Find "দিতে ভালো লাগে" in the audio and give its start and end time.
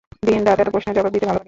1.15-1.37